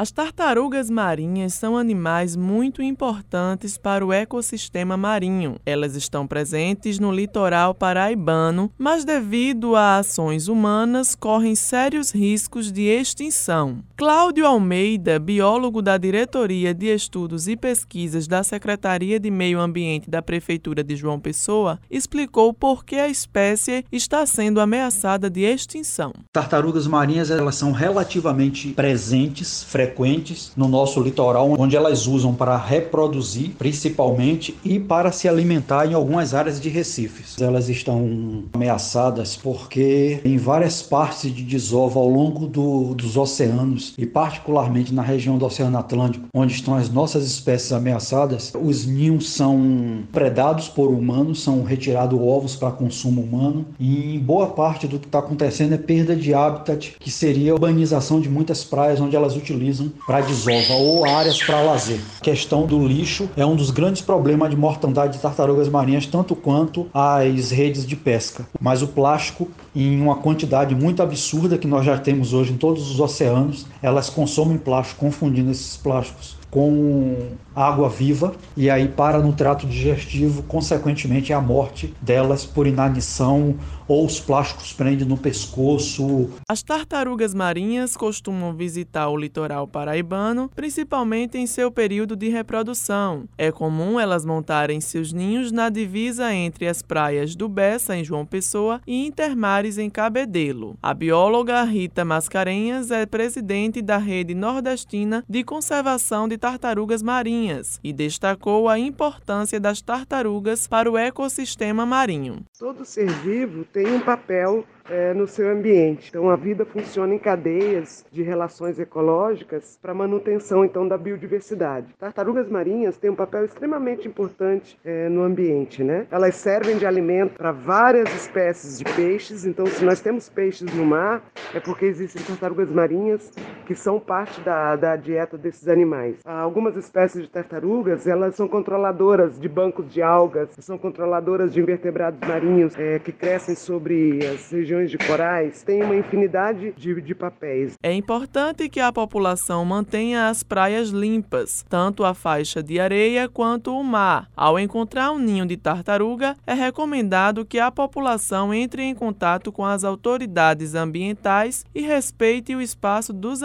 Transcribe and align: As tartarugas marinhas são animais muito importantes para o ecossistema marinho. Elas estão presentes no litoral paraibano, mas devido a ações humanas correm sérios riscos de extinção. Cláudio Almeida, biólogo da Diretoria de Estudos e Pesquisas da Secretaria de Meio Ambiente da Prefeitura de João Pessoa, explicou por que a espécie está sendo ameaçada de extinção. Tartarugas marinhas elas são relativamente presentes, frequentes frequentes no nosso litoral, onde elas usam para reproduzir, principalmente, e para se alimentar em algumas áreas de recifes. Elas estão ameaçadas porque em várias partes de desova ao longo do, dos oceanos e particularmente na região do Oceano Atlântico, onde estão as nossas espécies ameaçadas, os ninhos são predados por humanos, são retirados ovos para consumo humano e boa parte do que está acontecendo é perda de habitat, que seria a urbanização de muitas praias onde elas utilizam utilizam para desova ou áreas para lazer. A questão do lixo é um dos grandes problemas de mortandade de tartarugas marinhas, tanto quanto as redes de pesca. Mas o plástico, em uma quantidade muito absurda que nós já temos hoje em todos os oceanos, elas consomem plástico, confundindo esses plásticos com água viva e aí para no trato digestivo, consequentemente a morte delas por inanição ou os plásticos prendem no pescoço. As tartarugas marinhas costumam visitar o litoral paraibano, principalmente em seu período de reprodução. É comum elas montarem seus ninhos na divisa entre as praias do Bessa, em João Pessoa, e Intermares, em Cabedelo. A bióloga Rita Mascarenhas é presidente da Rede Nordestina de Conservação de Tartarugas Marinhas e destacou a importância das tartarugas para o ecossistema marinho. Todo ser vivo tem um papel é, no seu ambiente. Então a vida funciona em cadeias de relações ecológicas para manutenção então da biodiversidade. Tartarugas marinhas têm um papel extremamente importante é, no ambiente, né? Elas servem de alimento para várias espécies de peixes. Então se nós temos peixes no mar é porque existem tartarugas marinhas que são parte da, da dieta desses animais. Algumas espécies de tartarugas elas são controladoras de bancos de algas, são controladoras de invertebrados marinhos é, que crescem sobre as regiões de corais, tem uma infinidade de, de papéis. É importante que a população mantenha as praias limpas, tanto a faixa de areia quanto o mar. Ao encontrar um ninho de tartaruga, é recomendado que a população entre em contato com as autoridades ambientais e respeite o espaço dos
As 0.00 0.10
tartarugas 0.10 0.88
marinhas 0.88 1.52
são 1.52 1.76
animais 1.76 2.34
muito 2.34 2.82
importantes 2.82 3.76
para 3.76 4.02
o 4.02 4.14
ecossistema 4.14 4.96
marinho. 4.96 5.56
Elas 5.66 5.94
estão 5.94 6.26
presentes 6.26 6.98
no 6.98 7.12
litoral 7.12 7.74
paraibano, 7.74 8.72
mas 8.78 9.04
devido 9.04 9.76
a 9.76 9.98
ações 9.98 10.48
humanas 10.48 11.14
correm 11.14 11.54
sérios 11.54 12.12
riscos 12.12 12.72
de 12.72 12.84
extinção. 12.84 13.84
Cláudio 13.94 14.46
Almeida, 14.46 15.18
biólogo 15.18 15.82
da 15.82 15.98
Diretoria 15.98 16.72
de 16.72 16.86
Estudos 16.86 17.46
e 17.46 17.54
Pesquisas 17.54 18.26
da 18.26 18.42
Secretaria 18.42 19.20
de 19.20 19.30
Meio 19.30 19.60
Ambiente 19.60 20.08
da 20.08 20.22
Prefeitura 20.22 20.82
de 20.82 20.96
João 20.96 21.20
Pessoa, 21.20 21.78
explicou 21.90 22.54
por 22.54 22.86
que 22.86 22.96
a 22.96 23.10
espécie 23.10 23.84
está 23.92 24.24
sendo 24.24 24.62
ameaçada 24.62 25.28
de 25.28 25.42
extinção. 25.42 26.14
Tartarugas 26.32 26.86
marinhas 26.86 27.30
elas 27.30 27.56
são 27.56 27.70
relativamente 27.70 28.70
presentes, 28.70 29.62
frequentes 29.62 29.89
frequentes 29.90 30.52
no 30.56 30.68
nosso 30.68 31.00
litoral, 31.00 31.54
onde 31.58 31.76
elas 31.76 32.06
usam 32.06 32.34
para 32.34 32.56
reproduzir, 32.56 33.50
principalmente, 33.58 34.56
e 34.64 34.78
para 34.78 35.12
se 35.12 35.28
alimentar 35.28 35.86
em 35.86 35.94
algumas 35.94 36.32
áreas 36.34 36.60
de 36.60 36.68
recifes. 36.68 37.40
Elas 37.40 37.68
estão 37.68 38.44
ameaçadas 38.52 39.36
porque 39.36 40.20
em 40.24 40.36
várias 40.36 40.82
partes 40.82 41.34
de 41.34 41.42
desova 41.42 41.98
ao 41.98 42.08
longo 42.08 42.46
do, 42.46 42.94
dos 42.94 43.16
oceanos 43.16 43.94
e 43.98 44.06
particularmente 44.06 44.94
na 44.94 45.02
região 45.02 45.36
do 45.36 45.46
Oceano 45.46 45.78
Atlântico, 45.78 46.26
onde 46.32 46.54
estão 46.54 46.74
as 46.74 46.88
nossas 46.88 47.24
espécies 47.24 47.72
ameaçadas, 47.72 48.52
os 48.60 48.86
ninhos 48.86 49.30
são 49.30 50.02
predados 50.12 50.68
por 50.68 50.90
humanos, 50.90 51.42
são 51.42 51.62
retirados 51.62 52.18
ovos 52.18 52.56
para 52.56 52.70
consumo 52.70 53.22
humano 53.22 53.66
e 53.78 54.18
boa 54.18 54.48
parte 54.48 54.86
do 54.86 54.98
que 54.98 55.06
está 55.06 55.18
acontecendo 55.18 55.74
é 55.74 55.78
perda 55.78 56.14
de 56.14 56.32
habitat, 56.32 56.94
que 56.98 57.10
seria 57.10 57.52
a 57.52 57.54
urbanização 57.54 58.20
de 58.20 58.28
muitas 58.28 58.62
praias 58.64 59.00
onde 59.00 59.16
elas 59.16 59.36
utilizam 59.36 59.79
utilizam 59.80 59.92
para 60.06 60.20
desova 60.20 60.74
ou 60.74 61.04
áreas 61.04 61.42
para 61.42 61.60
lazer. 61.62 62.00
A 62.18 62.20
questão 62.20 62.66
do 62.66 62.86
lixo 62.86 63.28
é 63.36 63.44
um 63.44 63.56
dos 63.56 63.70
grandes 63.70 64.02
problemas 64.02 64.50
de 64.50 64.56
mortandade 64.56 65.14
de 65.14 65.18
tartarugas 65.18 65.68
marinhas, 65.68 66.06
tanto 66.06 66.36
quanto 66.36 66.88
as 66.92 67.50
redes 67.50 67.86
de 67.86 67.96
pesca. 67.96 68.46
Mas 68.60 68.82
o 68.82 68.88
plástico, 68.88 69.48
em 69.74 70.00
uma 70.00 70.16
quantidade 70.16 70.74
muito 70.74 71.02
absurda 71.02 71.58
que 71.58 71.66
nós 71.66 71.84
já 71.84 71.96
temos 71.96 72.32
hoje 72.32 72.52
em 72.52 72.56
todos 72.56 72.90
os 72.90 73.00
oceanos, 73.00 73.66
elas 73.82 74.10
consomem 74.10 74.58
plástico, 74.58 75.00
confundindo 75.00 75.50
esses 75.50 75.76
plásticos 75.76 76.40
com 76.50 77.30
água 77.54 77.88
viva 77.88 78.34
e 78.56 78.68
aí 78.68 78.88
para 78.88 79.18
no 79.20 79.32
trato 79.32 79.66
digestivo, 79.66 80.42
consequentemente 80.42 81.32
a 81.32 81.40
morte 81.40 81.94
delas 82.00 82.44
por 82.44 82.66
inanição 82.66 83.54
ou 83.86 84.06
os 84.06 84.20
plásticos 84.20 84.72
prendem 84.72 85.06
no 85.06 85.16
pescoço. 85.16 86.30
As 86.48 86.62
tartarugas 86.62 87.34
marinhas 87.34 87.96
costumam 87.96 88.54
visitar 88.54 89.08
o 89.08 89.16
litoral 89.16 89.59
paraibano, 89.66 90.50
principalmente 90.54 91.38
em 91.38 91.46
seu 91.46 91.70
período 91.70 92.16
de 92.16 92.28
reprodução. 92.28 93.28
É 93.36 93.50
comum 93.50 93.98
elas 93.98 94.24
montarem 94.24 94.80
seus 94.80 95.12
ninhos 95.12 95.52
na 95.52 95.68
divisa 95.68 96.32
entre 96.32 96.66
as 96.66 96.82
praias 96.82 97.34
do 97.34 97.48
Bessa, 97.48 97.96
em 97.96 98.04
João 98.04 98.24
Pessoa, 98.26 98.80
e 98.86 99.06
Intermares, 99.06 99.78
em 99.78 99.90
Cabedelo. 99.90 100.76
A 100.82 100.94
bióloga 100.94 101.62
Rita 101.62 102.04
Mascarenhas 102.04 102.90
é 102.90 103.06
presidente 103.06 103.82
da 103.82 103.98
Rede 103.98 104.34
Nordestina 104.34 105.24
de 105.28 105.44
Conservação 105.44 106.28
de 106.28 106.38
Tartarugas 106.38 107.02
Marinhas 107.02 107.78
e 107.82 107.92
destacou 107.92 108.68
a 108.68 108.78
importância 108.78 109.60
das 109.60 109.80
tartarugas 109.80 110.66
para 110.66 110.90
o 110.90 110.96
ecossistema 110.96 111.84
marinho. 111.84 112.44
Todo 112.58 112.84
ser 112.84 113.10
vivo 113.20 113.64
tem 113.64 113.86
um 113.92 114.00
papel 114.00 114.64
é, 114.88 115.12
no 115.14 115.26
seu 115.26 115.50
ambiente. 115.50 116.08
Então 116.08 116.30
a 116.30 116.36
vida 116.36 116.64
funciona 116.64 117.14
em 117.14 117.18
cadeias 117.18 118.04
de 118.10 118.22
relações 118.22 118.78
ecológicas 118.78 119.78
para 119.80 119.94
manutenção 119.94 120.64
então 120.64 120.86
da 120.86 120.96
biodiversidade. 120.96 121.94
Tartarugas 121.98 122.48
marinhas 122.48 122.96
têm 122.96 123.10
um 123.10 123.14
papel 123.14 123.44
extremamente 123.44 124.08
importante 124.08 124.78
é, 124.84 125.08
no 125.08 125.22
ambiente, 125.22 125.82
né? 125.82 126.06
Elas 126.10 126.34
servem 126.36 126.76
de 126.76 126.86
alimento 126.86 127.34
para 127.34 127.52
várias 127.52 128.12
espécies 128.14 128.78
de 128.78 128.84
peixes. 128.84 129.44
Então 129.44 129.66
se 129.66 129.84
nós 129.84 130.00
temos 130.00 130.28
peixes 130.28 130.72
no 130.74 130.84
mar 130.84 131.22
é 131.54 131.60
porque 131.60 131.84
existem 131.84 132.22
tartarugas 132.22 132.70
marinhas 132.70 133.30
que 133.70 133.76
são 133.76 134.00
parte 134.00 134.40
da, 134.40 134.74
da 134.74 134.96
dieta 134.96 135.38
desses 135.38 135.68
animais. 135.68 136.16
Algumas 136.24 136.74
espécies 136.74 137.22
de 137.22 137.28
tartarugas 137.28 138.04
elas 138.04 138.34
são 138.34 138.48
controladoras 138.48 139.38
de 139.38 139.48
bancos 139.48 139.88
de 139.92 140.02
algas, 140.02 140.48
são 140.58 140.76
controladoras 140.76 141.52
de 141.52 141.60
invertebrados 141.60 142.18
marinhos 142.28 142.76
é, 142.76 142.98
que 142.98 143.12
crescem 143.12 143.54
sobre 143.54 144.26
as 144.26 144.50
regiões 144.50 144.90
de 144.90 144.98
corais, 144.98 145.62
tem 145.62 145.84
uma 145.84 145.94
infinidade 145.94 146.72
de, 146.72 147.00
de 147.00 147.14
papéis. 147.14 147.74
É 147.80 147.92
importante 147.92 148.68
que 148.68 148.80
a 148.80 148.92
população 148.92 149.64
mantenha 149.64 150.28
as 150.28 150.42
praias 150.42 150.88
limpas, 150.88 151.64
tanto 151.68 152.04
a 152.04 152.12
faixa 152.12 152.64
de 152.64 152.80
areia 152.80 153.28
quanto 153.28 153.72
o 153.72 153.84
mar. 153.84 154.28
Ao 154.36 154.58
encontrar 154.58 155.12
um 155.12 155.18
ninho 155.20 155.46
de 155.46 155.56
tartaruga, 155.56 156.34
é 156.44 156.54
recomendado 156.54 157.44
que 157.44 157.60
a 157.60 157.70
população 157.70 158.52
entre 158.52 158.82
em 158.82 158.96
contato 158.96 159.52
com 159.52 159.64
as 159.64 159.84
autoridades 159.84 160.74
ambientais 160.74 161.64
e 161.72 161.82
respeite 161.82 162.52
o 162.52 162.60
espaço 162.60 163.12
dos 163.12 163.44